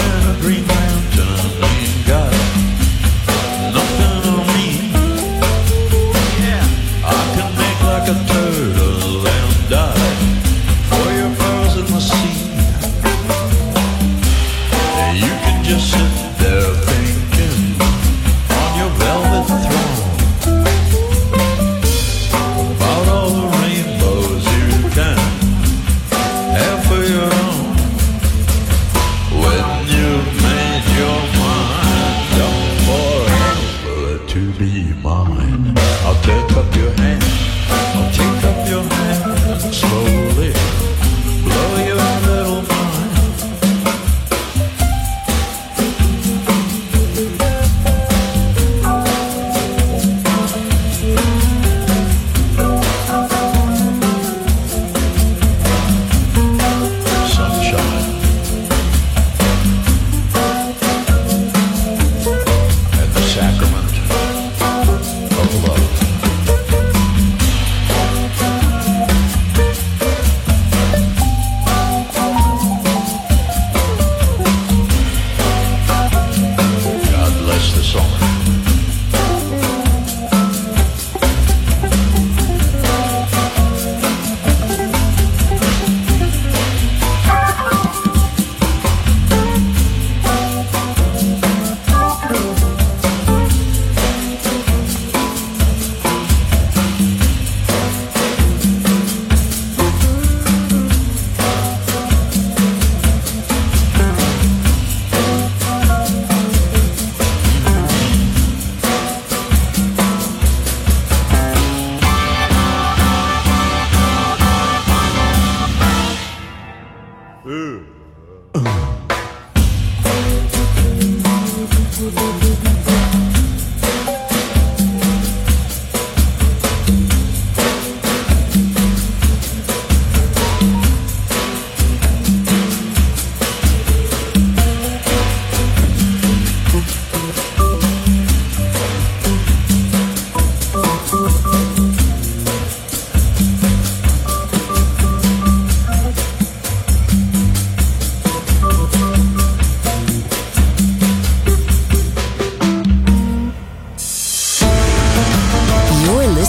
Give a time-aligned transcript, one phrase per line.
[0.00, 1.19] never dreamed I am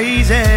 [0.00, 0.49] crazy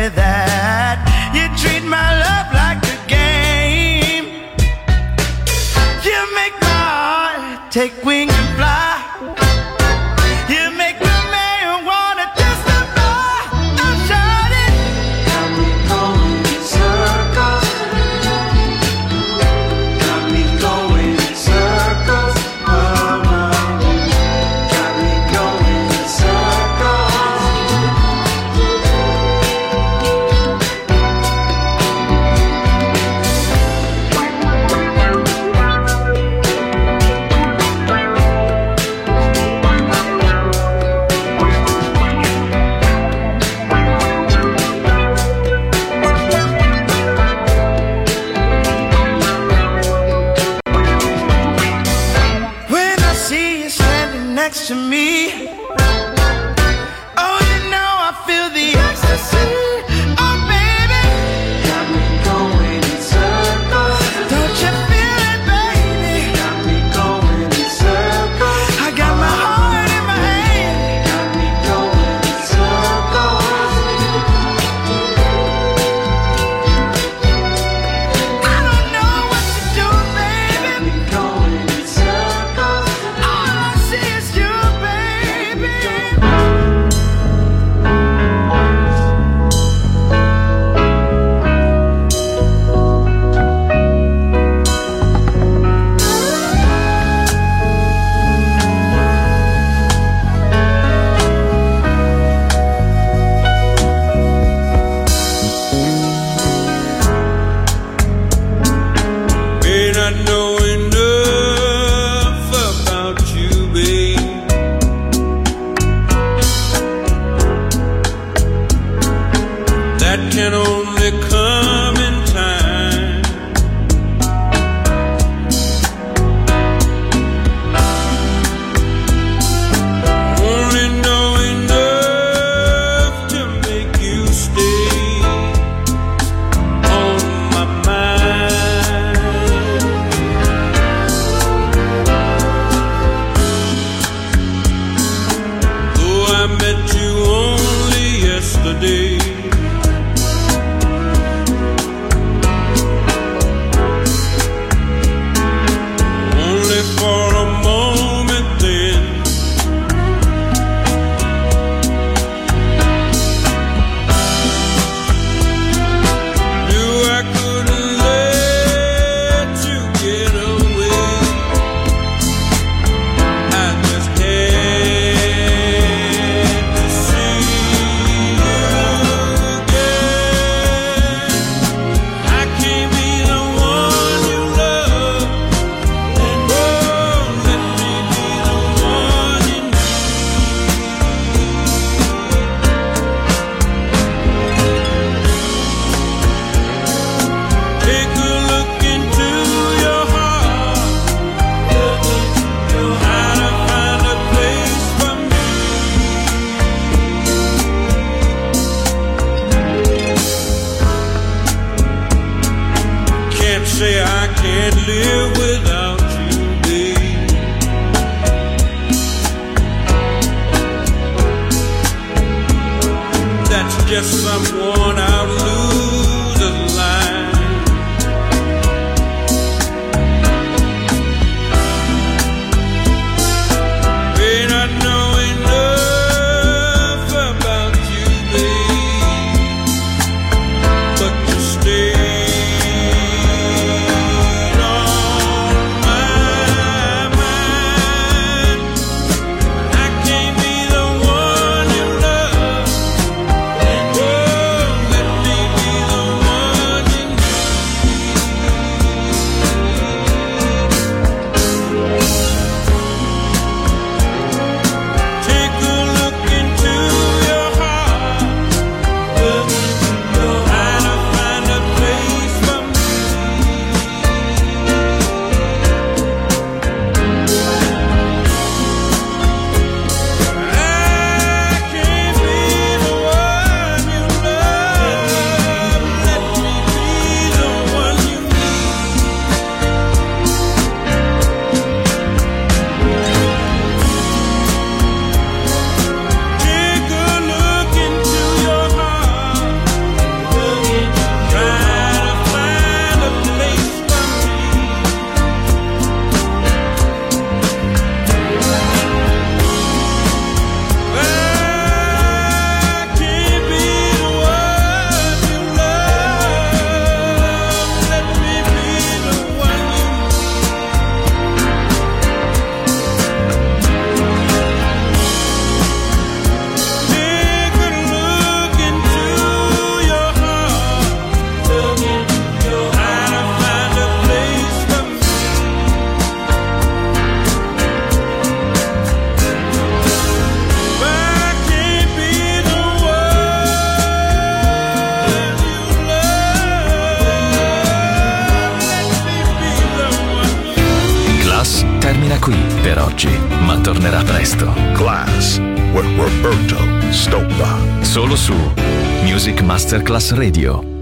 [360.03, 360.72] Masterclass Radio.